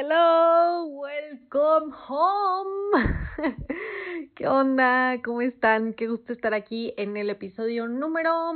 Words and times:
hello, 0.00 0.86
welcome 0.86 1.92
home. 2.08 3.16
¿Qué 4.36 4.46
onda? 4.46 5.20
¿Cómo 5.24 5.40
están? 5.40 5.92
Qué 5.92 6.06
gusto 6.06 6.32
estar 6.32 6.54
aquí 6.54 6.94
en 6.96 7.16
el 7.16 7.30
episodio 7.30 7.88
número 7.88 8.52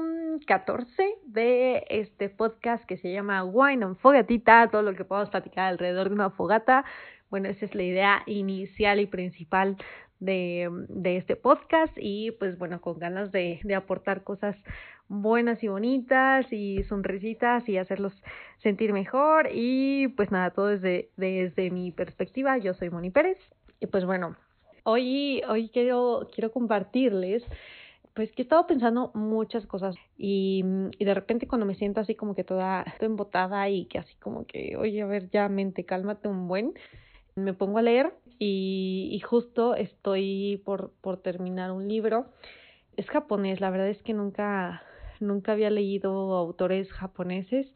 14 0.47 1.17
de 1.25 1.85
este 1.91 2.29
podcast 2.29 2.85
que 2.85 2.97
se 2.97 3.13
llama 3.13 3.43
Wine 3.43 3.85
and 3.85 3.97
Fogatita, 3.97 4.69
todo 4.71 4.83
lo 4.83 4.95
que 4.95 5.05
podamos 5.05 5.31
platicar 5.31 5.67
alrededor 5.67 6.11
de 6.11 6.15
una 6.15 6.31
fogata. 6.31 6.85
Bueno, 7.33 7.49
esa 7.49 7.65
es 7.65 7.75
la 7.75 7.83
idea 7.83 8.23
inicial 8.27 9.01
y 9.01 9.07
principal 9.07 9.79
de, 10.21 10.71
este 11.03 11.35
podcast 11.35 11.97
y 11.97 12.33
pues 12.33 12.59
bueno, 12.59 12.83
con 12.83 12.99
ganas 12.99 13.33
de, 13.33 13.59
de 13.65 13.75
aportar 13.75 14.23
cosas 14.23 14.55
buenas 15.09 15.65
y 15.65 15.69
bonitas 15.69 16.53
y 16.53 16.83
sonrisitas 16.83 17.67
y 17.71 17.79
hacerlos 17.79 18.13
sentir 18.59 18.93
mejor. 18.93 19.49
Y 19.51 20.09
pues 20.09 20.31
nada, 20.31 20.51
todo 20.51 20.67
desde, 20.67 21.09
desde 21.17 21.71
mi 21.71 21.91
perspectiva, 21.91 22.59
yo 22.59 22.75
soy 22.75 22.91
Moni 22.91 23.09
Pérez 23.09 23.39
y 23.81 23.87
pues 23.87 24.05
bueno, 24.05 24.37
hoy, 24.83 25.41
hoy 25.49 25.71
quiero, 25.71 26.29
quiero 26.35 26.53
compartirles 26.53 27.43
pues 28.13 28.31
que 28.33 28.43
he 28.43 28.45
estado 28.45 28.67
pensando 28.67 29.11
muchas 29.15 29.65
cosas 29.65 29.97
y, 30.19 30.63
y 30.99 31.05
de 31.07 31.15
repente 31.15 31.49
cuando 31.49 31.65
me 31.65 31.77
siento 31.77 31.99
así 31.99 32.15
como 32.15 32.35
que 32.35 32.45
toda 32.45 32.83
estoy 32.83 33.07
embotada 33.07 33.71
y 33.71 33.87
que 33.87 33.99
así 33.99 34.17
como 34.17 34.45
que, 34.45 34.77
oye, 34.77 35.01
a 35.01 35.07
ver, 35.07 35.31
ya 35.31 35.49
mente, 35.49 35.87
cálmate 35.87 36.29
un 36.29 36.47
buen, 36.47 36.75
me 37.35 37.55
pongo 37.55 37.79
a 37.79 37.83
leer 37.83 38.15
y, 38.39 39.21
justo 39.25 39.75
estoy 39.75 40.61
por, 40.65 40.93
por 41.01 41.19
terminar 41.19 41.71
un 41.71 41.89
libro. 41.89 42.27
Es 42.97 43.09
japonés, 43.09 43.61
la 43.61 43.71
verdad 43.71 43.89
es 43.89 44.03
que 44.03 44.15
nunca, 44.15 44.83
nunca 45.21 45.53
había 45.53 45.71
leído 45.71 46.35
autores 46.35 46.93
japoneses. 46.93 47.73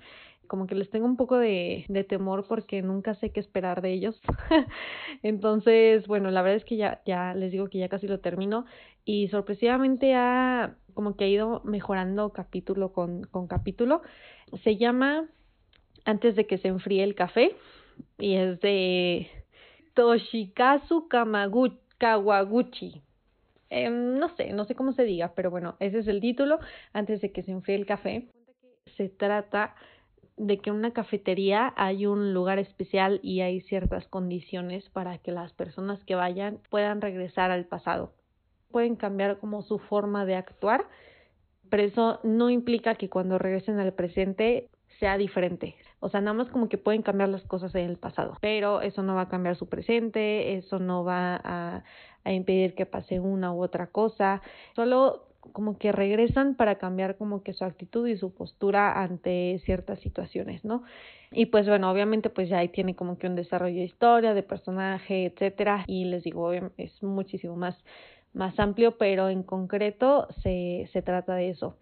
Como 0.48 0.66
que 0.66 0.74
les 0.74 0.90
tengo 0.90 1.06
un 1.06 1.16
poco 1.16 1.38
de, 1.38 1.84
de 1.88 2.04
temor 2.04 2.46
porque 2.48 2.82
nunca 2.82 3.14
sé 3.14 3.30
qué 3.30 3.40
esperar 3.40 3.80
de 3.80 3.92
ellos. 3.92 4.20
Entonces, 5.22 6.06
bueno, 6.06 6.30
la 6.30 6.42
verdad 6.42 6.56
es 6.56 6.64
que 6.64 6.76
ya, 6.76 7.00
ya 7.04 7.34
les 7.34 7.52
digo 7.52 7.68
que 7.68 7.78
ya 7.78 7.88
casi 7.88 8.06
lo 8.06 8.20
termino. 8.20 8.64
Y 9.04 9.28
sorpresivamente 9.28 10.14
ha 10.14 10.76
como 10.94 11.14
que 11.16 11.24
ha 11.24 11.28
ido 11.28 11.60
mejorando 11.64 12.32
capítulo 12.32 12.92
con, 12.92 13.24
con 13.24 13.46
capítulo. 13.46 14.02
Se 14.64 14.76
llama 14.76 15.28
Antes 16.04 16.36
de 16.36 16.46
que 16.46 16.58
se 16.58 16.68
enfríe 16.68 17.02
el 17.04 17.14
café. 17.14 17.54
Y 18.18 18.34
es 18.34 18.60
de 18.60 19.30
Toshikazu 19.96 21.08
Kamaguchi, 21.08 21.80
Kawaguchi. 21.98 23.02
Eh, 23.70 23.88
no 23.90 24.28
sé, 24.36 24.52
no 24.52 24.64
sé 24.66 24.74
cómo 24.74 24.92
se 24.92 25.04
diga, 25.04 25.32
pero 25.34 25.50
bueno, 25.50 25.76
ese 25.80 26.00
es 26.00 26.06
el 26.08 26.20
título. 26.20 26.60
Antes 26.92 27.22
de 27.22 27.32
que 27.32 27.42
se 27.42 27.50
enfríe 27.50 27.76
el 27.76 27.86
café, 27.86 28.28
se 28.96 29.08
trata 29.08 29.74
de 30.36 30.58
que 30.58 30.68
en 30.68 30.76
una 30.76 30.92
cafetería 30.92 31.72
hay 31.76 32.04
un 32.04 32.34
lugar 32.34 32.58
especial 32.58 33.20
y 33.22 33.40
hay 33.40 33.62
ciertas 33.62 34.06
condiciones 34.06 34.88
para 34.90 35.16
que 35.16 35.32
las 35.32 35.54
personas 35.54 36.04
que 36.04 36.14
vayan 36.14 36.58
puedan 36.68 37.00
regresar 37.00 37.50
al 37.50 37.64
pasado. 37.64 38.12
Pueden 38.70 38.96
cambiar 38.96 39.38
como 39.38 39.62
su 39.62 39.78
forma 39.78 40.26
de 40.26 40.34
actuar, 40.34 40.84
pero 41.70 41.82
eso 41.82 42.20
no 42.22 42.50
implica 42.50 42.96
que 42.96 43.08
cuando 43.08 43.38
regresen 43.38 43.78
al 43.78 43.94
presente 43.94 44.68
sea 45.00 45.16
diferente. 45.16 45.74
O 46.00 46.08
sea, 46.08 46.20
nada 46.20 46.34
más 46.34 46.48
como 46.48 46.68
que 46.68 46.78
pueden 46.78 47.02
cambiar 47.02 47.28
las 47.28 47.42
cosas 47.44 47.74
en 47.74 47.86
el 47.86 47.96
pasado, 47.96 48.36
pero 48.40 48.80
eso 48.80 49.02
no 49.02 49.14
va 49.14 49.22
a 49.22 49.28
cambiar 49.28 49.56
su 49.56 49.68
presente, 49.68 50.56
eso 50.56 50.78
no 50.78 51.04
va 51.04 51.40
a, 51.42 51.84
a 52.24 52.32
impedir 52.32 52.74
que 52.74 52.86
pase 52.86 53.18
una 53.20 53.52
u 53.52 53.62
otra 53.62 53.88
cosa, 53.88 54.42
solo 54.74 55.26
como 55.52 55.78
que 55.78 55.92
regresan 55.92 56.54
para 56.56 56.76
cambiar 56.76 57.16
como 57.16 57.42
que 57.42 57.52
su 57.52 57.64
actitud 57.64 58.06
y 58.08 58.16
su 58.16 58.34
postura 58.34 59.00
ante 59.00 59.60
ciertas 59.64 60.00
situaciones, 60.00 60.64
¿no? 60.64 60.82
Y 61.30 61.46
pues 61.46 61.68
bueno, 61.68 61.90
obviamente 61.90 62.30
pues 62.30 62.48
ya 62.48 62.58
ahí 62.58 62.68
tiene 62.68 62.94
como 62.96 63.16
que 63.18 63.26
un 63.26 63.36
desarrollo 63.36 63.76
de 63.76 63.84
historia, 63.84 64.34
de 64.34 64.42
personaje, 64.42 65.26
etcétera, 65.26 65.84
y 65.86 66.04
les 66.06 66.24
digo, 66.24 66.52
es 66.52 67.02
muchísimo 67.02 67.56
más 67.56 67.76
más 68.36 68.58
amplio, 68.60 68.98
pero 68.98 69.28
en 69.28 69.42
concreto 69.42 70.28
se, 70.42 70.88
se 70.92 71.02
trata 71.02 71.34
de 71.34 71.50
eso. 71.50 71.76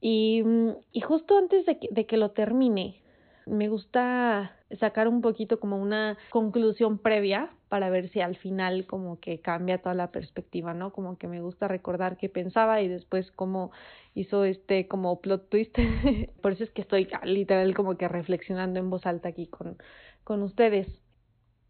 Y, 0.00 0.44
y 0.92 1.00
justo 1.00 1.36
antes 1.36 1.66
de 1.66 1.78
que, 1.78 1.88
de 1.90 2.06
que 2.06 2.16
lo 2.16 2.30
termine, 2.30 3.02
me 3.48 3.68
gusta 3.68 4.56
sacar 4.78 5.08
un 5.08 5.20
poquito 5.20 5.58
como 5.58 5.78
una 5.78 6.18
conclusión 6.30 6.98
previa 6.98 7.50
para 7.68 7.90
ver 7.90 8.08
si 8.08 8.20
al 8.20 8.36
final 8.36 8.86
como 8.86 9.20
que 9.20 9.40
cambia 9.40 9.78
toda 9.78 9.94
la 9.94 10.10
perspectiva, 10.10 10.74
¿no? 10.74 10.92
Como 10.92 11.18
que 11.18 11.28
me 11.28 11.40
gusta 11.40 11.68
recordar 11.68 12.16
qué 12.16 12.28
pensaba 12.28 12.80
y 12.80 12.88
después 12.88 13.30
cómo 13.32 13.70
hizo 14.14 14.44
este 14.44 14.88
como 14.88 15.20
plot 15.20 15.48
twist. 15.48 15.76
Por 16.42 16.52
eso 16.52 16.64
es 16.64 16.70
que 16.70 16.82
estoy 16.82 17.08
literal 17.24 17.74
como 17.74 17.96
que 17.96 18.08
reflexionando 18.08 18.78
en 18.78 18.90
voz 18.90 19.06
alta 19.06 19.28
aquí 19.28 19.46
con, 19.46 19.76
con 20.24 20.42
ustedes. 20.42 20.86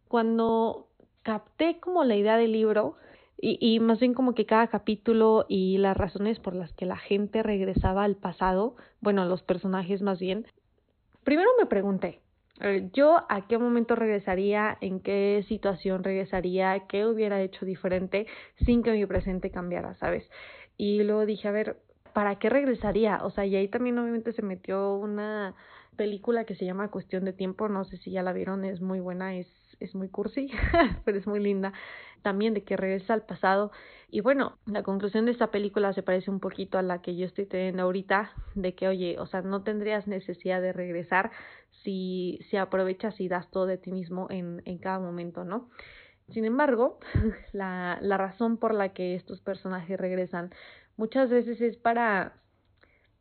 Cuando 0.08 0.88
capté 1.22 1.80
como 1.80 2.04
la 2.04 2.16
idea 2.16 2.36
del 2.36 2.52
libro, 2.52 2.96
y, 3.40 3.58
y 3.60 3.78
más 3.78 4.00
bien 4.00 4.14
como 4.14 4.34
que 4.34 4.46
cada 4.46 4.66
capítulo 4.66 5.46
y 5.48 5.78
las 5.78 5.96
razones 5.96 6.40
por 6.40 6.54
las 6.54 6.72
que 6.72 6.86
la 6.86 6.96
gente 6.96 7.42
regresaba 7.42 8.02
al 8.02 8.16
pasado, 8.16 8.74
bueno, 9.00 9.24
los 9.26 9.42
personajes 9.42 10.02
más 10.02 10.18
bien, 10.18 10.46
primero 11.28 11.50
me 11.58 11.66
pregunté, 11.66 12.22
yo 12.94 13.22
a 13.28 13.46
qué 13.46 13.58
momento 13.58 13.94
regresaría, 13.94 14.78
en 14.80 14.98
qué 15.00 15.44
situación 15.46 16.02
regresaría, 16.02 16.86
qué 16.88 17.04
hubiera 17.04 17.42
hecho 17.42 17.66
diferente 17.66 18.26
sin 18.64 18.82
que 18.82 18.92
mi 18.92 19.04
presente 19.04 19.50
cambiara, 19.50 19.94
¿sabes? 19.96 20.26
Y 20.78 21.02
luego 21.02 21.26
dije, 21.26 21.46
a 21.46 21.50
ver, 21.50 21.76
¿para 22.14 22.38
qué 22.38 22.48
regresaría? 22.48 23.18
O 23.24 23.30
sea, 23.30 23.44
y 23.44 23.56
ahí 23.56 23.68
también 23.68 23.98
obviamente 23.98 24.32
se 24.32 24.40
metió 24.40 24.94
una 24.94 25.54
película 25.96 26.44
que 26.44 26.54
se 26.54 26.64
llama 26.64 26.90
Cuestión 26.90 27.26
de 27.26 27.34
Tiempo, 27.34 27.68
no 27.68 27.84
sé 27.84 27.98
si 27.98 28.10
ya 28.10 28.22
la 28.22 28.32
vieron, 28.32 28.64
es 28.64 28.80
muy 28.80 29.00
buena, 29.00 29.36
es, 29.36 29.67
es 29.80 29.94
muy 29.94 30.08
cursi, 30.08 30.50
pero 31.04 31.18
es 31.18 31.26
muy 31.26 31.40
linda, 31.40 31.72
también 32.22 32.54
de 32.54 32.64
que 32.64 32.76
regresa 32.76 33.14
al 33.14 33.22
pasado. 33.22 33.70
Y 34.10 34.20
bueno, 34.20 34.58
la 34.66 34.82
conclusión 34.82 35.26
de 35.26 35.32
esta 35.32 35.50
película 35.50 35.92
se 35.92 36.02
parece 36.02 36.30
un 36.30 36.40
poquito 36.40 36.78
a 36.78 36.82
la 36.82 37.02
que 37.02 37.16
yo 37.16 37.26
estoy 37.26 37.46
teniendo 37.46 37.82
ahorita, 37.82 38.32
de 38.54 38.74
que, 38.74 38.88
oye, 38.88 39.18
o 39.18 39.26
sea, 39.26 39.42
no 39.42 39.62
tendrías 39.62 40.06
necesidad 40.06 40.60
de 40.62 40.72
regresar 40.72 41.30
si, 41.82 42.38
si 42.48 42.56
aprovechas 42.56 43.20
y 43.20 43.28
das 43.28 43.50
todo 43.50 43.66
de 43.66 43.78
ti 43.78 43.92
mismo 43.92 44.26
en, 44.30 44.62
en 44.64 44.78
cada 44.78 44.98
momento, 44.98 45.44
¿no? 45.44 45.68
Sin 46.30 46.44
embargo, 46.44 46.98
la, 47.52 47.98
la 48.00 48.16
razón 48.16 48.56
por 48.56 48.74
la 48.74 48.90
que 48.90 49.14
estos 49.14 49.40
personajes 49.40 49.98
regresan 49.98 50.50
muchas 50.96 51.30
veces 51.30 51.60
es 51.60 51.76
para, 51.76 52.34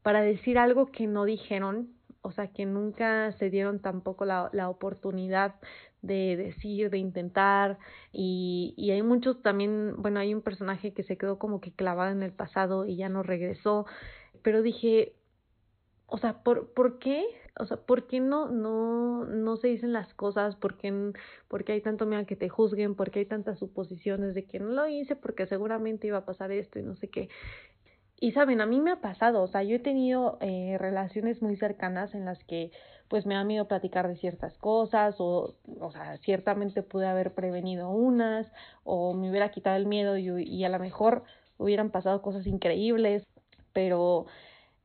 para 0.02 0.22
decir 0.22 0.58
algo 0.58 0.88
que 0.92 1.08
no 1.08 1.26
dijeron 1.26 1.97
o 2.28 2.32
sea, 2.32 2.48
que 2.48 2.66
nunca 2.66 3.32
se 3.34 3.50
dieron 3.50 3.80
tampoco 3.82 4.26
la, 4.26 4.50
la 4.54 4.70
oportunidad 4.70 5.56
de 6.02 6.36
decir, 6.38 6.90
de 6.90 6.98
intentar, 7.00 7.80
y, 8.12 8.74
y 8.78 8.92
hay 8.92 9.02
muchos 9.02 9.42
también, 9.42 9.96
bueno, 9.98 10.20
hay 10.20 10.34
un 10.34 10.42
personaje 10.42 10.94
que 10.94 11.04
se 11.04 11.18
quedó 11.18 11.40
como 11.40 11.62
que 11.62 11.72
clavado 11.74 12.12
en 12.12 12.24
el 12.24 12.34
pasado 12.34 12.86
y 12.86 12.98
ya 12.98 13.10
no 13.10 13.24
regresó, 13.24 13.86
pero 14.44 14.62
dije, 14.62 15.14
o 16.08 16.18
sea, 16.18 16.42
¿por, 16.44 16.74
¿por 16.74 17.00
qué? 17.00 17.26
O 17.60 17.66
sea, 17.66 17.78
¿por 17.78 18.08
qué 18.08 18.20
no, 18.20 18.50
no, 18.50 19.26
no 19.26 19.58
se 19.58 19.68
dicen 19.68 19.92
las 19.94 20.14
cosas? 20.14 20.56
¿Por 20.56 20.78
qué, 20.78 21.14
¿Por 21.50 21.64
qué 21.66 21.74
hay 21.74 21.82
tanto 21.82 22.06
miedo 22.06 22.22
a 22.22 22.26
que 22.26 22.36
te 22.38 22.50
juzguen? 22.50 22.96
¿Por 22.96 23.12
qué 23.12 23.20
hay 23.20 23.26
tantas 23.26 23.60
suposiciones 23.60 24.34
de 24.34 24.46
que 24.46 24.60
no 24.60 24.68
lo 24.70 24.88
hice 24.88 25.16
porque 25.16 25.48
seguramente 25.48 26.08
iba 26.08 26.20
a 26.20 26.26
pasar 26.26 26.52
esto 26.52 26.80
y 26.80 26.84
no 26.84 26.96
sé 26.96 27.10
qué? 27.10 27.30
Y 28.20 28.32
saben, 28.32 28.62
a 28.62 28.66
mí 28.66 28.82
me 28.82 28.92
ha 28.92 29.00
pasado, 29.00 29.44
o 29.44 29.48
sea, 29.48 29.62
yo 29.62 29.76
he 29.76 29.80
tenido 29.80 30.40
eh, 30.42 30.78
relaciones 30.80 31.42
muy 31.44 31.56
cercanas 31.56 32.16
en 32.16 32.26
las 32.26 32.44
que 32.46 32.72
pues 33.10 33.26
me 33.26 33.36
ha 33.36 33.44
miedo 33.44 33.68
platicar 33.68 34.08
de 34.08 34.18
ciertas 34.18 34.58
cosas 34.58 35.16
o, 35.20 35.56
o 35.80 35.92
sea, 35.92 36.18
ciertamente 36.18 36.82
pude 36.82 37.08
haber 37.08 37.34
prevenido 37.34 37.90
unas 37.90 38.52
o 38.84 39.14
me 39.14 39.30
hubiera 39.30 39.52
quitado 39.52 39.78
el 39.78 39.86
miedo 39.86 40.18
y, 40.18 40.28
y 40.44 40.64
a 40.66 40.70
lo 40.70 40.80
mejor 40.80 41.24
hubieran 41.58 41.92
pasado 41.92 42.22
cosas 42.22 42.48
increíbles, 42.48 43.26
pero 43.72 44.26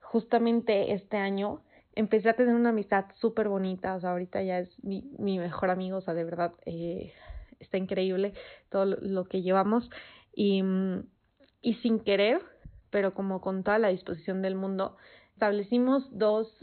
justamente 0.00 0.93
este 0.93 1.17
año 1.17 1.62
empecé 1.94 2.28
a 2.28 2.37
tener 2.37 2.55
una 2.55 2.69
amistad 2.69 3.06
súper 3.14 3.49
bonita, 3.49 3.94
o 3.94 4.00
sea, 4.00 4.11
ahorita 4.11 4.43
ya 4.43 4.58
es 4.58 4.82
mi, 4.85 5.11
mi 5.19 5.38
mejor 5.38 5.70
amigo, 5.70 5.96
o 5.99 6.00
sea, 6.02 6.12
de 6.14 6.25
verdad 6.25 6.52
eh, 6.67 7.12
está 7.61 7.78
increíble 7.78 8.35
todo 8.70 8.85
lo 8.85 9.25
que 9.25 9.40
llevamos 9.40 9.90
y, 10.35 10.62
y 11.62 11.75
sin 11.75 11.99
querer 12.00 12.43
pero 12.92 13.14
como 13.14 13.40
con 13.40 13.64
toda 13.64 13.78
la 13.78 13.88
disposición 13.88 14.42
del 14.42 14.54
mundo, 14.54 14.96
establecimos 15.32 16.06
dos 16.16 16.56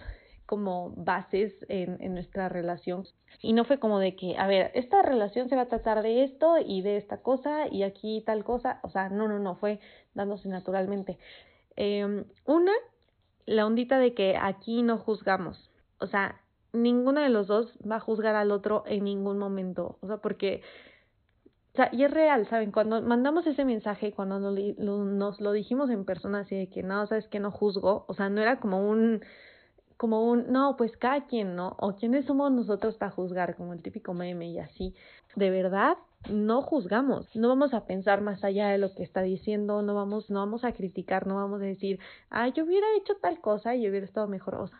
como 0.45 0.91
bases 0.95 1.65
en, 1.67 1.97
en 2.01 2.13
nuestra 2.13 2.47
relación. 2.47 3.03
Y 3.41 3.53
no 3.53 3.65
fue 3.65 3.79
como 3.79 3.99
de 3.99 4.15
que, 4.15 4.37
a 4.37 4.47
ver, 4.47 4.71
esta 4.73 5.01
relación 5.01 5.49
se 5.49 5.55
va 5.55 5.63
a 5.63 5.67
tratar 5.67 6.01
de 6.01 6.23
esto 6.23 6.55
y 6.63 6.81
de 6.81 6.97
esta 6.97 7.21
cosa 7.21 7.67
y 7.69 7.83
aquí 7.83 8.23
tal 8.25 8.43
cosa. 8.43 8.79
O 8.83 8.89
sea, 8.89 9.09
no, 9.09 9.27
no, 9.27 9.39
no, 9.39 9.55
fue 9.55 9.79
dándose 10.13 10.47
naturalmente. 10.49 11.17
Eh, 11.75 12.25
una, 12.45 12.71
la 13.45 13.65
ondita 13.65 13.99
de 13.99 14.13
que 14.13 14.37
aquí 14.39 14.81
no 14.83 14.97
juzgamos. 14.97 15.71
O 15.99 16.07
sea, 16.07 16.41
ninguno 16.73 17.21
de 17.21 17.29
los 17.29 17.47
dos 17.47 17.77
va 17.89 17.97
a 17.97 17.99
juzgar 17.99 18.35
al 18.35 18.51
otro 18.51 18.83
en 18.85 19.03
ningún 19.03 19.37
momento. 19.37 19.97
O 20.01 20.07
sea, 20.07 20.17
porque 20.17 20.61
sea, 21.79 21.89
y 21.93 22.03
es 22.03 22.11
real, 22.11 22.45
¿saben? 22.47 22.71
Cuando 22.71 23.01
mandamos 23.01 23.47
ese 23.47 23.63
mensaje, 23.63 24.11
cuando 24.11 24.39
nos 24.39 24.57
lo, 24.77 25.05
nos 25.05 25.39
lo 25.39 25.51
dijimos 25.53 25.89
en 25.89 26.03
persona, 26.05 26.41
así 26.41 26.55
de 26.55 26.67
que 26.67 26.83
no, 26.83 27.07
sabes 27.07 27.27
que 27.27 27.39
no 27.39 27.51
juzgo, 27.51 28.05
o 28.07 28.13
sea, 28.13 28.29
no 28.29 28.41
era 28.41 28.59
como 28.59 28.89
un 28.89 29.21
como 29.97 30.29
un, 30.29 30.49
no, 30.49 30.77
pues 30.77 30.95
cada 30.95 31.27
quien, 31.27 31.57
¿no? 31.57 31.75
O 31.77 31.95
quiénes 31.97 32.25
somos 32.25 32.51
nosotros 32.53 32.95
para 32.95 33.11
juzgar, 33.11 33.57
como 33.57 33.73
el 33.73 33.81
típico 33.81 34.13
meme 34.13 34.49
y 34.49 34.57
así. 34.59 34.95
De 35.35 35.49
verdad, 35.49 35.97
no 36.29 36.61
juzgamos, 36.61 37.35
no 37.35 37.49
vamos 37.49 37.73
a 37.73 37.85
pensar 37.85 38.21
más 38.21 38.43
allá 38.45 38.69
de 38.69 38.77
lo 38.77 38.93
que 38.95 39.03
está 39.03 39.21
diciendo, 39.21 39.81
no 39.81 39.95
vamos, 39.95 40.29
no 40.29 40.39
vamos 40.39 40.63
a 40.63 40.71
criticar, 40.71 41.27
no 41.27 41.35
vamos 41.35 41.61
a 41.61 41.65
decir, 41.65 41.99
ah, 42.29 42.47
yo 42.47 42.63
hubiera 42.63 42.87
hecho 42.97 43.15
tal 43.21 43.41
cosa 43.41 43.75
y 43.75 43.83
yo 43.83 43.89
hubiera 43.89 44.05
estado 44.05 44.27
mejor. 44.27 44.71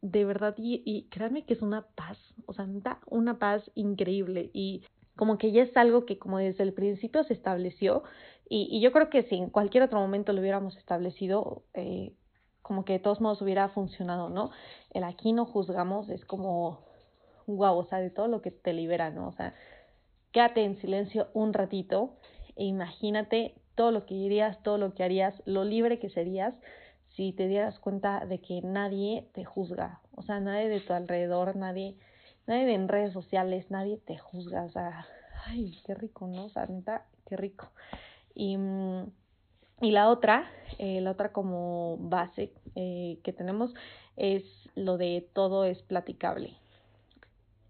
De 0.00 0.24
verdad, 0.24 0.54
y, 0.56 0.82
y 0.86 1.04
créanme 1.10 1.44
que 1.44 1.52
es 1.52 1.62
una 1.62 1.82
paz, 1.82 2.18
o 2.46 2.54
sea, 2.54 2.66
una 3.06 3.38
paz 3.38 3.70
increíble 3.74 4.50
y 4.54 4.84
como 5.22 5.38
que 5.38 5.52
ya 5.52 5.62
es 5.62 5.76
algo 5.76 6.04
que 6.04 6.18
como 6.18 6.38
desde 6.38 6.64
el 6.64 6.72
principio 6.72 7.22
se 7.22 7.32
estableció 7.32 8.02
y, 8.48 8.66
y 8.72 8.80
yo 8.80 8.90
creo 8.90 9.08
que 9.08 9.22
si 9.22 9.36
en 9.36 9.50
cualquier 9.50 9.84
otro 9.84 10.00
momento 10.00 10.32
lo 10.32 10.40
hubiéramos 10.40 10.76
establecido, 10.76 11.62
eh, 11.74 12.12
como 12.60 12.84
que 12.84 12.94
de 12.94 12.98
todos 12.98 13.20
modos 13.20 13.40
hubiera 13.40 13.68
funcionado, 13.68 14.30
¿no? 14.30 14.50
El 14.90 15.04
aquí 15.04 15.32
no 15.32 15.46
juzgamos 15.46 16.08
es 16.08 16.24
como, 16.24 16.80
wow, 17.46 17.78
o 17.78 17.84
sea, 17.84 18.00
de 18.00 18.10
todo 18.10 18.26
lo 18.26 18.42
que 18.42 18.50
te 18.50 18.72
libera, 18.72 19.10
¿no? 19.10 19.28
O 19.28 19.32
sea, 19.32 19.54
quédate 20.32 20.64
en 20.64 20.74
silencio 20.78 21.28
un 21.34 21.52
ratito 21.52 22.16
e 22.56 22.64
imagínate 22.64 23.54
todo 23.76 23.92
lo 23.92 24.06
que 24.06 24.16
dirías, 24.16 24.60
todo 24.64 24.76
lo 24.76 24.92
que 24.92 25.04
harías, 25.04 25.40
lo 25.46 25.62
libre 25.62 26.00
que 26.00 26.10
serías 26.10 26.52
si 27.10 27.32
te 27.32 27.46
dieras 27.46 27.78
cuenta 27.78 28.26
de 28.26 28.40
que 28.40 28.60
nadie 28.60 29.28
te 29.34 29.44
juzga, 29.44 30.00
o 30.16 30.22
sea, 30.22 30.40
nadie 30.40 30.68
de 30.68 30.80
tu 30.80 30.92
alrededor, 30.92 31.54
nadie, 31.54 31.96
nadie 32.46 32.74
en 32.74 32.88
redes 32.88 33.12
sociales, 33.12 33.70
nadie 33.70 33.98
te 33.98 34.18
juzga, 34.18 34.64
o 34.64 34.70
sea, 34.70 35.06
ay, 35.46 35.78
qué 35.84 35.94
rico, 35.94 36.26
¿no? 36.26 36.46
O 36.46 36.48
sea, 36.50 36.66
neta, 36.66 37.04
qué 37.26 37.36
rico. 37.36 37.70
Y, 38.34 38.56
mm, 38.56 39.06
y 39.80 39.90
la 39.90 40.08
otra, 40.08 40.48
eh, 40.78 41.00
la 41.00 41.10
otra 41.10 41.32
como 41.32 41.96
base 41.98 42.52
eh, 42.76 43.18
que 43.24 43.32
tenemos 43.32 43.74
es 44.16 44.44
lo 44.74 44.96
de 44.96 45.28
todo 45.32 45.64
es 45.64 45.82
platicable. 45.82 46.54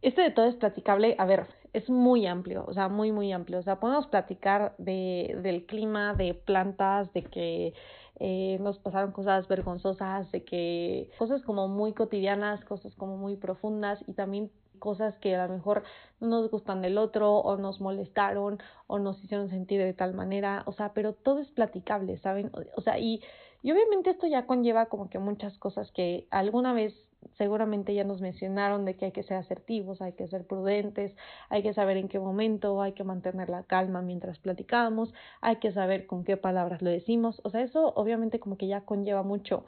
Este 0.02 0.20
de 0.20 0.30
todo 0.30 0.46
es 0.46 0.56
platicable, 0.56 1.14
a 1.18 1.24
ver, 1.24 1.46
es 1.72 1.88
muy 1.88 2.26
amplio, 2.26 2.64
o 2.66 2.74
sea, 2.74 2.88
muy, 2.88 3.12
muy 3.12 3.32
amplio. 3.32 3.58
O 3.58 3.62
sea, 3.62 3.80
podemos 3.80 4.06
platicar 4.08 4.74
de, 4.78 5.38
del 5.42 5.64
clima, 5.64 6.12
de 6.14 6.34
plantas, 6.34 7.12
de 7.14 7.22
que 7.22 7.72
eh, 8.20 8.58
nos 8.60 8.78
pasaron 8.78 9.12
cosas 9.12 9.48
vergonzosas, 9.48 10.30
de 10.32 10.44
que 10.44 11.08
cosas 11.18 11.42
como 11.42 11.68
muy 11.68 11.94
cotidianas, 11.94 12.64
cosas 12.64 12.94
como 12.94 13.16
muy 13.16 13.36
profundas 13.36 14.04
y 14.06 14.12
también 14.12 14.50
cosas 14.82 15.16
que 15.18 15.36
a 15.36 15.46
lo 15.46 15.54
mejor 15.54 15.84
no 16.18 16.26
nos 16.26 16.50
gustan 16.50 16.82
del 16.82 16.98
otro 16.98 17.36
o 17.36 17.56
nos 17.56 17.80
molestaron 17.80 18.58
o 18.88 18.98
nos 18.98 19.22
hicieron 19.22 19.48
sentir 19.48 19.80
de 19.80 19.94
tal 19.94 20.12
manera, 20.12 20.64
o 20.66 20.72
sea, 20.72 20.92
pero 20.92 21.12
todo 21.12 21.38
es 21.38 21.52
platicable, 21.52 22.18
¿saben? 22.18 22.50
O 22.74 22.80
sea, 22.80 22.98
y, 22.98 23.22
y 23.62 23.70
obviamente 23.70 24.10
esto 24.10 24.26
ya 24.26 24.44
conlleva 24.44 24.86
como 24.86 25.08
que 25.08 25.20
muchas 25.20 25.56
cosas 25.56 25.92
que 25.92 26.26
alguna 26.30 26.72
vez 26.72 26.92
seguramente 27.38 27.94
ya 27.94 28.02
nos 28.02 28.20
mencionaron 28.20 28.84
de 28.84 28.96
que 28.96 29.04
hay 29.04 29.12
que 29.12 29.22
ser 29.22 29.36
asertivos, 29.36 30.02
hay 30.02 30.14
que 30.14 30.26
ser 30.26 30.44
prudentes, 30.48 31.14
hay 31.48 31.62
que 31.62 31.72
saber 31.74 31.96
en 31.96 32.08
qué 32.08 32.18
momento, 32.18 32.82
hay 32.82 32.92
que 32.92 33.04
mantener 33.04 33.48
la 33.50 33.62
calma 33.62 34.02
mientras 34.02 34.40
platicamos, 34.40 35.14
hay 35.40 35.56
que 35.56 35.70
saber 35.70 36.08
con 36.08 36.24
qué 36.24 36.36
palabras 36.36 36.82
lo 36.82 36.90
decimos, 36.90 37.40
o 37.44 37.50
sea, 37.50 37.62
eso 37.62 37.92
obviamente 37.94 38.40
como 38.40 38.56
que 38.56 38.66
ya 38.66 38.80
conlleva 38.80 39.22
mucho. 39.22 39.64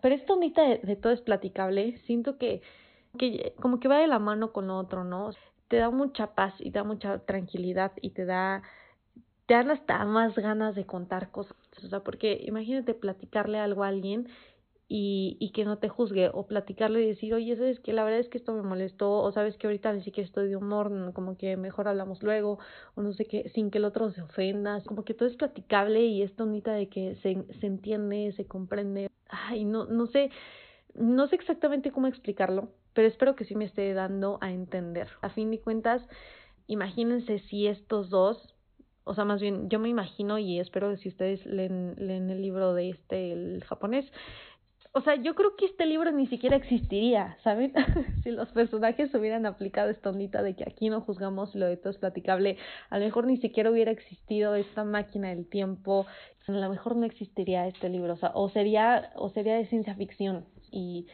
Pero 0.00 0.16
esto 0.16 0.34
bonita 0.34 0.62
de, 0.62 0.78
de 0.78 0.96
todo 0.96 1.12
es 1.12 1.20
platicable, 1.20 1.98
siento 1.98 2.36
que 2.36 2.62
que 3.18 3.54
como 3.60 3.80
que 3.80 3.88
va 3.88 3.98
de 3.98 4.06
la 4.06 4.18
mano 4.18 4.52
con 4.52 4.68
lo 4.68 4.78
otro, 4.78 5.04
¿no? 5.04 5.30
Te 5.68 5.76
da 5.78 5.90
mucha 5.90 6.34
paz 6.34 6.54
y 6.60 6.70
da 6.70 6.84
mucha 6.84 7.18
tranquilidad 7.20 7.92
y 8.00 8.10
te 8.10 8.24
da 8.24 8.62
te 9.46 9.54
dan 9.54 9.70
hasta 9.70 10.04
más 10.04 10.36
ganas 10.36 10.74
de 10.74 10.84
contar 10.86 11.30
cosas, 11.30 11.56
o 11.82 11.88
sea, 11.88 12.00
porque 12.00 12.38
imagínate 12.46 12.92
platicarle 12.94 13.58
algo 13.58 13.82
a 13.82 13.88
alguien 13.88 14.28
y, 14.88 15.36
y 15.40 15.50
que 15.52 15.64
no 15.64 15.78
te 15.78 15.88
juzgue, 15.88 16.30
o 16.32 16.46
platicarle 16.46 17.02
y 17.02 17.08
decir, 17.08 17.34
oye, 17.34 17.56
sabes 17.56 17.80
que 17.80 17.92
la 17.94 18.04
verdad 18.04 18.20
es 18.20 18.28
que 18.28 18.38
esto 18.38 18.54
me 18.54 18.62
molestó, 18.62 19.22
o 19.22 19.32
sabes 19.32 19.56
que 19.56 19.66
ahorita 19.66 19.92
ni 19.92 20.02
siquiera 20.02 20.26
estoy 20.26 20.48
de 20.48 20.56
humor, 20.56 20.90
como 21.14 21.36
que 21.36 21.56
mejor 21.56 21.88
hablamos 21.88 22.22
luego, 22.22 22.58
o 22.94 23.02
no 23.02 23.12
sé 23.12 23.26
qué, 23.26 23.48
sin 23.50 23.70
que 23.70 23.78
el 23.78 23.84
otro 23.86 24.10
se 24.10 24.22
ofenda, 24.22 24.82
como 24.82 25.04
que 25.04 25.14
todo 25.14 25.28
es 25.28 25.36
platicable 25.36 26.04
y 26.06 26.22
es 26.22 26.34
bonita 26.36 26.72
de 26.72 26.88
que 26.88 27.16
se, 27.16 27.44
se 27.60 27.66
entiende, 27.66 28.32
se 28.32 28.46
comprende, 28.46 29.10
ay, 29.28 29.64
no, 29.64 29.84
no 29.86 30.06
sé, 30.06 30.30
no 30.98 31.26
sé 31.26 31.36
exactamente 31.36 31.92
cómo 31.92 32.06
explicarlo, 32.06 32.70
pero 32.92 33.08
espero 33.08 33.36
que 33.36 33.44
sí 33.44 33.54
me 33.54 33.64
esté 33.64 33.92
dando 33.94 34.38
a 34.40 34.50
entender. 34.50 35.08
A 35.22 35.30
fin 35.30 35.50
de 35.50 35.60
cuentas, 35.60 36.06
imagínense 36.66 37.38
si 37.38 37.66
estos 37.66 38.10
dos, 38.10 38.54
o 39.04 39.14
sea, 39.14 39.24
más 39.24 39.40
bien 39.40 39.68
yo 39.70 39.78
me 39.78 39.88
imagino 39.88 40.38
y 40.38 40.60
espero 40.60 40.90
que 40.90 40.98
si 40.98 41.08
ustedes 41.08 41.44
leen, 41.46 41.94
leen 41.96 42.30
el 42.30 42.42
libro 42.42 42.74
de 42.74 42.90
este, 42.90 43.32
el 43.32 43.64
japonés, 43.64 44.10
o 44.92 45.00
sea, 45.00 45.14
yo 45.16 45.34
creo 45.34 45.54
que 45.56 45.66
este 45.66 45.86
libro 45.86 46.10
ni 46.10 46.26
siquiera 46.26 46.56
existiría, 46.56 47.36
¿saben? 47.44 47.72
si 48.22 48.30
los 48.30 48.50
personajes 48.50 49.14
hubieran 49.14 49.46
aplicado 49.46 49.90
esta 49.90 50.10
ondita 50.10 50.42
de 50.42 50.56
que 50.56 50.64
aquí 50.64 50.88
no 50.88 51.00
juzgamos 51.02 51.54
lo 51.54 51.66
de 51.66 51.76
todo 51.76 51.90
es 51.90 51.98
platicable, 51.98 52.56
a 52.90 52.98
lo 52.98 53.04
mejor 53.04 53.26
ni 53.26 53.36
siquiera 53.36 53.70
hubiera 53.70 53.92
existido 53.92 54.54
esta 54.54 54.84
máquina 54.84 55.28
del 55.28 55.48
tiempo, 55.48 56.06
a 56.46 56.52
lo 56.52 56.70
mejor 56.70 56.96
no 56.96 57.04
existiría 57.04 57.66
este 57.66 57.88
libro, 57.88 58.14
o 58.14 58.16
sea, 58.16 58.32
o 58.34 58.48
sería, 58.48 59.12
o 59.16 59.28
sería 59.28 59.54
de 59.54 59.66
ciencia 59.66 59.94
ficción 59.94 60.46
y 60.70 61.06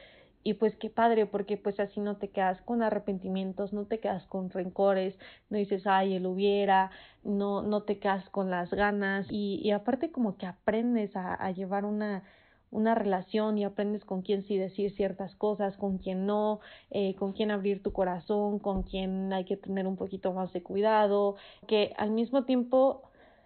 y 0.44 0.54
pues 0.54 0.76
qué 0.76 0.90
padre, 0.90 1.24
porque 1.24 1.56
pues 1.56 1.80
así 1.80 2.00
no 2.00 2.18
te 2.18 2.28
quedas 2.28 2.60
con 2.62 2.82
arrepentimientos, 2.82 3.72
no 3.72 3.86
te 3.86 3.98
quedas 3.98 4.26
con 4.26 4.50
rencores, 4.50 5.18
no 5.48 5.56
dices, 5.56 5.86
ay, 5.86 6.14
él 6.14 6.26
hubiera, 6.26 6.90
no, 7.24 7.62
no 7.62 7.82
te 7.82 7.98
quedas 7.98 8.28
con 8.28 8.50
las 8.50 8.70
ganas 8.70 9.26
y, 9.30 9.60
y 9.64 9.70
aparte 9.70 10.12
como 10.12 10.36
que 10.36 10.44
aprendes 10.44 11.16
a, 11.16 11.50
llevar 11.52 11.86
una, 11.86 12.24
una 12.70 12.94
relación 12.94 13.56
y 13.56 13.64
aprendes 13.64 14.04
con 14.04 14.20
quién 14.20 14.42
sí 14.44 14.58
decir 14.58 14.90
ciertas 14.94 15.34
cosas, 15.34 15.78
con 15.78 15.96
quién 15.96 16.26
no, 16.26 16.60
eh, 16.90 17.14
con 17.16 17.32
quién 17.32 17.50
abrir 17.50 17.82
tu 17.82 17.92
corazón, 17.94 18.58
con 18.58 18.82
quién 18.82 19.32
hay 19.32 19.46
que 19.46 19.56
tener 19.56 19.86
un 19.86 19.96
poquito 19.96 20.34
más 20.34 20.52
de 20.52 20.62
cuidado, 20.62 21.36
que 21.66 21.94
al 21.96 22.10
mismo 22.10 22.44
tiempo 22.44 23.02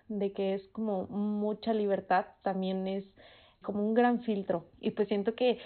de 0.09 0.33
que 0.33 0.55
es 0.55 0.67
como 0.69 1.07
mucha 1.07 1.73
libertad, 1.73 2.27
también 2.43 2.89
es 2.89 3.05
como 3.63 3.87
un 3.87 3.95
gran 3.95 4.21
filtro 4.21 4.67
y 4.81 4.91
pues 4.93 5.09
siento 5.09 5.35
que 5.35 5.59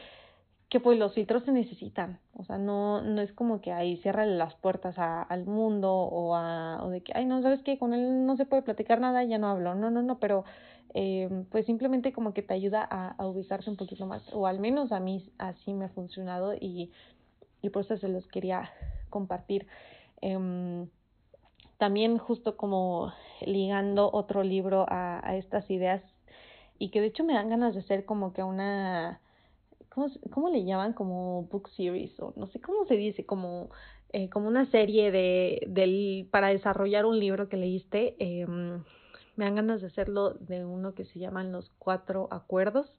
que 0.72 0.80
pues 0.80 0.98
los 0.98 1.12
filtros 1.12 1.44
se 1.44 1.52
necesitan, 1.52 2.18
o 2.32 2.44
sea, 2.44 2.56
no, 2.56 3.02
no 3.02 3.20
es 3.20 3.30
como 3.34 3.60
que 3.60 3.72
ahí 3.72 3.98
cierran 3.98 4.38
las 4.38 4.54
puertas 4.54 4.94
al 4.98 5.44
mundo 5.44 5.92
o, 5.92 6.34
a, 6.34 6.82
o 6.82 6.88
de 6.88 7.02
que, 7.02 7.12
ay, 7.14 7.26
no, 7.26 7.42
sabes 7.42 7.62
que 7.62 7.78
con 7.78 7.92
él 7.92 8.24
no 8.24 8.38
se 8.38 8.46
puede 8.46 8.62
platicar 8.62 8.98
nada, 8.98 9.22
ya 9.22 9.36
no 9.36 9.48
hablo, 9.48 9.74
no, 9.74 9.90
no, 9.90 10.00
no, 10.00 10.18
pero 10.18 10.46
eh, 10.94 11.28
pues 11.50 11.66
simplemente 11.66 12.14
como 12.14 12.32
que 12.32 12.40
te 12.40 12.54
ayuda 12.54 12.88
a, 12.90 13.08
a 13.18 13.26
ubicarte 13.26 13.68
un 13.68 13.76
poquito 13.76 14.06
más, 14.06 14.22
o 14.32 14.46
al 14.46 14.60
menos 14.60 14.92
a 14.92 15.00
mí 15.00 15.30
así 15.36 15.74
me 15.74 15.84
ha 15.84 15.88
funcionado 15.90 16.54
y, 16.54 16.90
y 17.60 17.68
por 17.68 17.84
eso 17.84 17.98
se 17.98 18.08
los 18.08 18.26
quería 18.28 18.70
compartir. 19.10 19.66
Eh, 20.22 20.86
también 21.76 22.16
justo 22.16 22.56
como 22.56 23.12
ligando 23.44 24.08
otro 24.10 24.42
libro 24.42 24.86
a, 24.88 25.20
a 25.22 25.36
estas 25.36 25.70
ideas 25.70 26.02
y 26.78 26.88
que 26.88 27.02
de 27.02 27.08
hecho 27.08 27.24
me 27.24 27.34
dan 27.34 27.50
ganas 27.50 27.74
de 27.74 27.80
hacer 27.80 28.06
como 28.06 28.32
que 28.32 28.42
una 28.42 29.20
¿cómo, 29.94 30.08
cómo 30.30 30.48
le 30.48 30.64
llaman? 30.64 30.92
Como 30.92 31.44
book 31.44 31.68
series 31.70 32.18
o 32.20 32.32
no 32.36 32.46
sé 32.48 32.60
cómo 32.60 32.84
se 32.86 32.96
dice, 32.96 33.24
como, 33.26 33.70
eh, 34.12 34.28
como 34.30 34.48
una 34.48 34.66
serie 34.66 35.10
de, 35.10 35.62
del, 35.68 36.28
para 36.30 36.48
desarrollar 36.48 37.04
un 37.06 37.18
libro 37.18 37.48
que 37.48 37.56
leíste. 37.56 38.16
Eh, 38.18 38.46
me 39.36 39.44
dan 39.46 39.54
ganas 39.54 39.80
de 39.80 39.86
hacerlo 39.86 40.34
de 40.34 40.64
uno 40.64 40.94
que 40.94 41.04
se 41.04 41.18
llaman 41.18 41.52
Los 41.52 41.70
Cuatro 41.78 42.28
Acuerdos. 42.30 42.92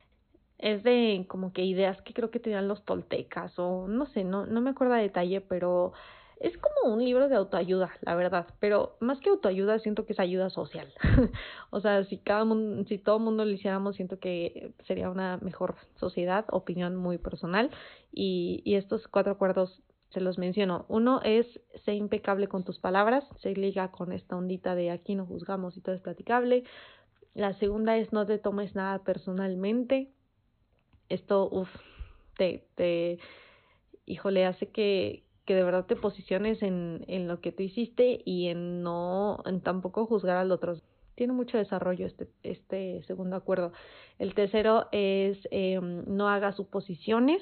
Es 0.57 0.83
de 0.83 1.25
como 1.27 1.51
que 1.51 1.63
ideas 1.63 2.01
que 2.01 2.13
creo 2.13 2.31
que 2.31 2.39
tenían 2.39 2.67
los 2.67 2.83
toltecas 2.85 3.57
o 3.59 3.88
no 3.88 4.05
sé, 4.05 4.23
no, 4.23 4.45
no 4.45 4.62
me 4.62 4.69
acuerdo 4.69 4.93
a 4.93 4.97
detalle, 4.97 5.41
pero 5.41 5.93
es 6.39 6.57
como 6.57 6.93
un 6.93 7.03
libro 7.03 7.29
de 7.29 7.35
autoayuda, 7.35 7.91
la 8.01 8.15
verdad, 8.15 8.47
pero 8.59 8.97
más 8.99 9.19
que 9.19 9.29
autoayuda 9.29 9.79
siento 9.79 10.05
que 10.05 10.13
es 10.13 10.19
ayuda 10.19 10.49
social. 10.49 10.93
o 11.69 11.79
sea, 11.79 12.03
si 12.05 12.17
cada 12.17 12.45
mundo, 12.45 12.83
si 12.87 12.97
todo 12.97 13.19
mundo 13.19 13.45
lo 13.45 13.51
hiciéramos, 13.51 13.95
siento 13.95 14.19
que 14.19 14.73
sería 14.85 15.09
una 15.09 15.37
mejor 15.37 15.75
sociedad, 15.95 16.45
opinión 16.51 16.95
muy 16.95 17.17
personal. 17.17 17.69
Y, 18.11 18.61
y 18.65 18.75
estos 18.75 19.07
cuatro 19.07 19.31
acuerdos 19.31 19.81
se 20.13 20.21
los 20.21 20.37
menciono. 20.37 20.85
Uno 20.89 21.21
es 21.23 21.47
ser 21.85 21.95
impecable 21.95 22.47
con 22.47 22.63
tus 22.63 22.79
palabras, 22.79 23.25
se 23.39 23.55
liga 23.55 23.91
con 23.91 24.11
esta 24.11 24.35
ondita 24.35 24.75
de 24.75 24.91
aquí 24.91 25.15
no 25.15 25.25
juzgamos 25.25 25.75
y 25.75 25.81
todo 25.81 25.95
es 25.95 26.01
platicable. 26.01 26.63
La 27.33 27.53
segunda 27.53 27.97
es 27.97 28.13
no 28.13 28.25
te 28.25 28.37
tomes 28.37 28.75
nada 28.75 29.03
personalmente. 29.03 30.11
Esto, 31.09 31.49
uff, 31.49 31.69
te, 32.37 32.67
te, 32.75 33.17
híjole, 34.05 34.45
hace 34.45 34.69
que, 34.69 35.23
que 35.45 35.55
de 35.55 35.63
verdad 35.63 35.85
te 35.85 35.95
posiciones 35.95 36.62
en, 36.62 37.03
en 37.07 37.27
lo 37.27 37.41
que 37.41 37.51
tú 37.51 37.63
hiciste 37.63 38.21
y 38.25 38.47
en 38.47 38.81
no, 38.81 39.39
en 39.45 39.62
tampoco 39.62 40.05
juzgar 40.05 40.38
al 40.38 40.51
otro. 40.51 40.77
Tiene 41.15 41.33
mucho 41.33 41.57
desarrollo 41.57 42.07
este, 42.07 42.29
este 42.43 43.03
segundo 43.03 43.35
acuerdo. 43.35 43.71
El 44.19 44.33
tercero 44.33 44.88
es 44.91 45.38
eh, 45.51 45.79
no 45.81 46.29
haga 46.29 46.53
suposiciones, 46.53 47.41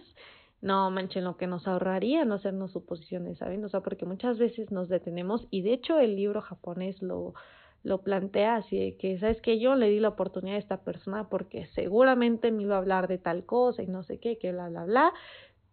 no 0.61 0.91
manchen 0.91 1.23
lo 1.23 1.37
que 1.37 1.47
nos 1.47 1.67
ahorraría 1.67 2.25
no 2.25 2.35
hacernos 2.35 2.71
suposiciones, 2.71 3.37
¿saben? 3.37 3.63
O 3.65 3.69
sea, 3.69 3.81
porque 3.81 4.05
muchas 4.05 4.37
veces 4.37 4.71
nos 4.71 4.89
detenemos 4.89 5.47
y 5.49 5.61
de 5.61 5.73
hecho 5.73 5.99
el 5.99 6.15
libro 6.15 6.41
japonés 6.41 7.01
lo, 7.01 7.33
lo 7.83 8.01
plantea 8.01 8.57
así 8.57 8.77
de 8.77 8.97
que, 8.97 9.17
¿sabes 9.19 9.41
que 9.41 9.59
Yo 9.59 9.75
le 9.75 9.89
di 9.89 9.99
la 9.99 10.09
oportunidad 10.09 10.57
a 10.57 10.59
esta 10.59 10.81
persona 10.81 11.29
porque 11.29 11.65
seguramente 11.67 12.51
me 12.51 12.63
iba 12.63 12.75
a 12.75 12.79
hablar 12.79 13.07
de 13.07 13.17
tal 13.17 13.45
cosa 13.45 13.81
y 13.81 13.87
no 13.87 14.03
sé 14.03 14.19
qué, 14.19 14.37
que 14.37 14.51
bla, 14.51 14.69
bla, 14.69 14.85
bla, 14.85 15.13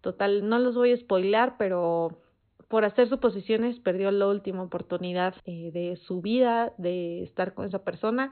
Total, 0.01 0.49
no 0.49 0.59
los 0.59 0.77
voy 0.77 0.93
a 0.93 0.97
spoilar, 0.97 1.57
pero 1.59 2.23
por 2.69 2.85
hacer 2.85 3.09
suposiciones 3.09 3.81
perdió 3.81 4.11
la 4.11 4.29
última 4.29 4.63
oportunidad 4.63 5.35
eh, 5.45 5.71
de 5.73 5.97
su 5.97 6.21
vida, 6.21 6.75
de 6.79 7.23
estar 7.23 7.55
con 7.55 7.67
esa 7.67 7.83
persona 7.83 8.31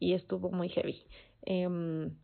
y 0.00 0.14
estuvo 0.14 0.50
muy 0.50 0.68
heavy. 0.68 1.04
Em, 1.42 2.16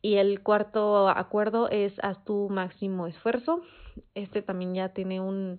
y 0.00 0.14
el 0.16 0.42
cuarto 0.42 1.08
acuerdo 1.08 1.68
es 1.68 1.98
haz 2.02 2.24
tu 2.24 2.48
máximo 2.48 3.06
esfuerzo. 3.06 3.62
Este 4.14 4.42
también 4.42 4.74
ya 4.74 4.90
tiene 4.90 5.20
un, 5.20 5.58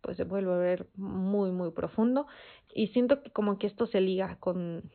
pues 0.00 0.16
se 0.16 0.24
vuelve 0.24 0.52
a 0.52 0.58
ver 0.58 0.88
muy, 0.96 1.50
muy 1.50 1.72
profundo. 1.72 2.26
Y 2.72 2.88
siento 2.88 3.22
que 3.22 3.30
como 3.30 3.58
que 3.58 3.66
esto 3.66 3.86
se 3.86 4.00
liga 4.00 4.36
con, 4.38 4.90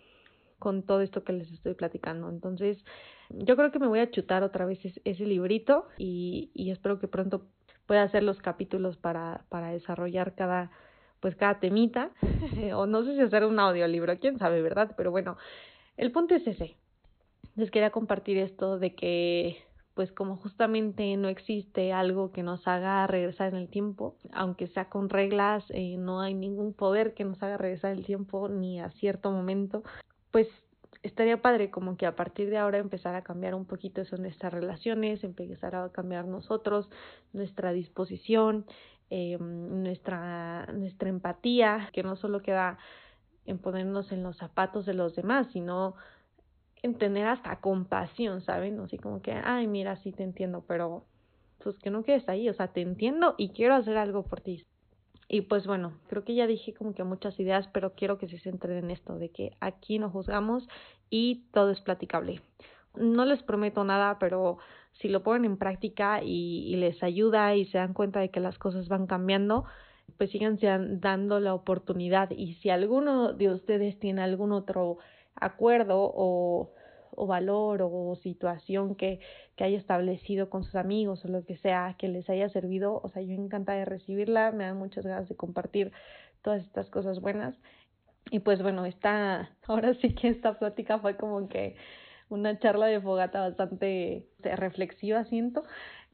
con 0.60 0.84
todo 0.84 1.02
esto 1.02 1.24
que 1.24 1.34
les 1.34 1.52
estoy 1.52 1.74
platicando. 1.74 2.30
Entonces, 2.30 2.84
yo 3.30 3.56
creo 3.56 3.72
que 3.72 3.80
me 3.80 3.88
voy 3.88 4.00
a 4.00 4.12
chutar 4.12 4.44
otra 4.44 4.66
vez 4.66 4.80
ese, 4.84 5.26
librito 5.26 5.88
y, 5.98 6.52
espero 6.72 7.00
que 7.00 7.08
pronto 7.08 7.46
pueda 7.86 8.04
hacer 8.04 8.24
los 8.24 8.40
capítulos 8.42 8.98
para, 8.98 9.46
desarrollar 9.72 10.36
cada, 10.36 10.72
pues 11.20 11.36
cada 11.36 11.60
temita. 11.60 12.12
o 12.76 12.86
no 12.86 13.04
sé 13.04 13.16
si 13.16 13.22
hacer 13.22 13.46
un 13.46 13.60
audiolibro, 13.60 14.18
quién 14.20 14.38
sabe, 14.38 14.62
¿verdad? 14.62 14.94
Pero 14.98 15.12
bueno, 15.12 15.38
el 15.98 16.12
punto 16.12 16.36
es 16.36 16.48
ese. 16.48 16.76
Les 17.56 17.72
quería 17.72 17.92
compartir 17.92 18.38
esto 18.38 18.80
de 18.80 18.96
que 18.96 19.58
pues 20.00 20.14
como 20.14 20.38
justamente 20.38 21.18
no 21.18 21.28
existe 21.28 21.92
algo 21.92 22.32
que 22.32 22.42
nos 22.42 22.66
haga 22.70 23.06
regresar 23.06 23.50
en 23.50 23.60
el 23.60 23.68
tiempo, 23.68 24.16
aunque 24.32 24.68
sea 24.68 24.88
con 24.88 25.10
reglas, 25.10 25.66
eh, 25.72 25.98
no 25.98 26.22
hay 26.22 26.34
ningún 26.34 26.72
poder 26.72 27.14
que 27.14 27.26
nos 27.26 27.44
haga 27.44 27.58
regresar 27.58 27.92
el 27.92 28.06
tiempo 28.06 28.48
ni 28.48 28.80
a 28.80 28.92
cierto 28.92 29.30
momento, 29.30 29.84
pues 30.32 30.48
estaría 31.04 31.42
padre 31.42 31.70
como 31.70 31.98
que 31.98 32.06
a 32.06 32.16
partir 32.16 32.50
de 32.50 32.58
ahora 32.58 32.78
empezar 32.78 33.16
a 33.16 33.24
cambiar 33.24 33.56
un 33.56 33.66
poquito 33.66 34.02
eso 34.02 34.18
nuestras 34.18 34.54
relaciones, 34.54 35.24
empezar 35.24 35.76
a 35.76 35.90
cambiar 35.92 36.26
nosotros, 36.26 36.90
nuestra 37.34 37.72
disposición, 37.72 38.66
eh, 39.10 39.38
nuestra, 39.40 40.68
nuestra 40.74 41.10
empatía, 41.10 41.90
que 41.94 42.04
no 42.04 42.16
solo 42.16 42.42
queda 42.42 42.78
en 43.46 43.58
ponernos 43.58 44.12
en 44.12 44.24
los 44.24 44.38
zapatos 44.38 44.86
de 44.86 44.94
los 44.94 45.16
demás, 45.16 45.48
sino 45.52 45.96
en 46.82 46.98
tener 46.98 47.28
hasta 47.28 47.60
compasión, 47.60 48.42
¿saben? 48.42 48.80
Así 48.80 48.98
como 48.98 49.22
que, 49.22 49.32
ay, 49.32 49.68
mira, 49.68 49.96
sí 49.98 50.12
te 50.12 50.24
entiendo, 50.24 50.64
pero 50.68 51.06
pues 51.64 51.78
que 51.80 51.90
no 51.90 52.04
quedes 52.04 52.30
ahí, 52.30 52.48
o 52.50 52.54
sea, 52.54 52.68
te 52.70 52.82
entiendo 52.82 53.36
y 53.38 53.50
quiero 53.50 53.76
hacer 53.76 53.98
algo 53.98 54.24
por 54.24 54.42
ti. 54.42 54.66
Y 55.32 55.42
pues 55.42 55.68
bueno, 55.68 55.94
creo 56.08 56.26
que 56.26 56.34
ya 56.34 56.48
dije 56.48 56.74
como 56.74 56.96
que 56.96 57.04
muchas 57.04 57.40
ideas, 57.40 57.70
pero 57.72 57.94
quiero 57.94 58.18
que 58.18 58.28
se 58.28 58.40
centren 58.40 58.78
en 58.80 58.90
esto, 58.90 59.20
de 59.20 59.30
que 59.30 59.52
aquí 59.60 60.00
no 60.00 60.10
juzgamos 60.10 60.68
y 61.12 61.44
todo 61.54 61.70
es 61.70 61.82
platicable. 61.82 62.42
No 62.96 63.26
les 63.26 63.44
prometo 63.44 63.84
nada, 63.84 64.18
pero 64.18 64.58
si 64.94 65.08
lo 65.08 65.22
ponen 65.22 65.46
en 65.46 65.58
práctica 65.58 66.24
y, 66.24 66.76
les 66.78 67.04
ayuda 67.04 67.56
y 67.56 67.66
se 67.66 67.78
dan 67.78 67.94
cuenta 67.94 68.20
de 68.20 68.30
que 68.30 68.40
las 68.40 68.58
cosas 68.58 68.88
van 68.90 69.06
cambiando, 69.06 69.66
pues 70.18 70.32
síganse 70.32 70.68
dando 70.68 71.40
la 71.40 71.54
oportunidad. 71.54 72.32
Y 72.32 72.56
si 72.56 72.72
alguno 72.72 73.32
de 73.32 73.52
ustedes 73.52 74.00
tiene 74.00 74.24
algún 74.24 74.52
otro 74.52 74.98
acuerdo 75.36 76.12
o, 76.12 76.72
o 77.20 77.28
valor 77.28 77.82
o 77.84 78.16
situación 78.16 78.96
que, 78.96 79.20
que 79.56 79.64
haya 79.66 79.78
establecido 79.78 80.50
con 80.50 80.64
sus 80.64 80.76
amigos 80.76 81.26
o 81.26 81.28
lo 81.28 81.44
que 81.46 81.58
sea 81.58 81.96
que 82.00 82.08
les 82.08 82.30
haya 82.30 82.50
servido, 82.50 83.02
o 83.04 83.10
sea, 83.10 83.22
yo 83.22 83.34
encantada 83.34 83.80
de 83.80 83.86
recibirla, 83.86 84.52
me 84.52 84.64
dan 84.64 84.78
muchas 84.78 85.06
ganas 85.06 85.28
de 85.28 85.36
compartir 85.36 85.92
todas 86.42 86.64
estas 86.64 86.90
cosas 86.90 87.20
buenas. 87.20 87.56
Y 88.32 88.40
pues 88.40 88.62
bueno, 88.62 88.86
esta, 88.86 89.50
ahora 89.68 89.94
sí 89.96 90.14
que 90.16 90.30
esta 90.30 90.58
plática 90.58 91.00
fue 91.00 91.18
como 91.18 91.50
que 91.50 91.76
una 92.30 92.58
charla 92.60 92.86
de 92.86 93.02
fogata 93.02 93.42
bastante 93.42 94.28
reflexiva, 94.40 95.26
siento. 95.26 95.64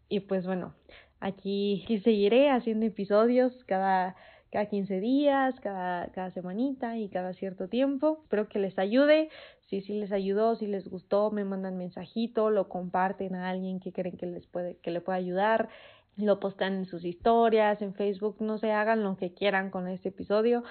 Y 0.10 0.22
pues 0.22 0.46
bueno, 0.46 0.74
aquí, 1.20 1.84
aquí 1.84 2.00
seguiré 2.00 2.50
haciendo 2.50 2.86
episodios 2.86 3.64
cada 3.66 4.16
cada 4.56 4.68
15 4.68 5.02
días, 5.02 5.60
cada, 5.60 6.08
cada 6.14 6.32
semanita 6.32 6.98
y 6.98 7.10
cada 7.10 7.34
cierto 7.34 7.68
tiempo. 7.68 8.20
Espero 8.24 8.48
que 8.48 8.58
les 8.58 8.80
ayude. 8.80 9.28
Si 9.68 9.82
sí 9.82 10.00
les 10.00 10.14
ayudó, 10.14 10.56
si 10.56 10.66
les 10.66 10.88
gustó, 10.88 11.30
me 11.30 11.44
mandan 11.44 11.78
mensajito, 11.78 12.50
lo 12.50 12.70
comparten 12.70 13.36
a 13.36 13.50
alguien 13.50 13.82
que 13.82 13.92
creen 13.92 14.16
que 14.16 14.28
les 14.28 14.48
puede, 14.48 14.78
que 14.78 14.92
le 14.92 15.02
pueda 15.02 15.18
ayudar, 15.18 15.68
lo 16.16 16.40
postan 16.40 16.76
en 16.76 16.86
sus 16.86 17.04
historias, 17.04 17.82
en 17.82 17.96
Facebook, 17.96 18.38
no 18.40 18.58
se 18.58 18.72
hagan 18.72 19.04
lo 19.04 19.18
que 19.18 19.34
quieran 19.34 19.72
con 19.72 19.90
este 19.90 20.08
episodio. 20.08 20.64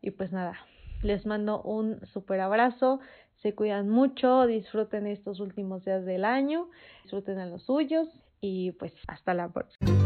Y 0.00 0.12
pues 0.12 0.32
nada, 0.32 0.54
les 1.02 1.26
mando 1.26 1.60
un 1.60 2.06
super 2.06 2.40
abrazo, 2.40 2.98
se 3.42 3.54
cuidan 3.54 3.90
mucho, 3.90 4.46
disfruten 4.46 5.06
estos 5.06 5.40
últimos 5.40 5.84
días 5.84 6.06
del 6.06 6.24
año, 6.24 6.70
disfruten 7.02 7.40
a 7.40 7.44
los 7.44 7.62
suyos 7.64 8.08
y 8.40 8.72
pues 8.72 8.94
hasta 9.06 9.34
la 9.34 9.50
próxima. 9.50 9.97